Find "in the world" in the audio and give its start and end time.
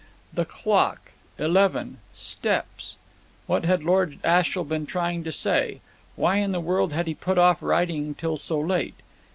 6.37-6.91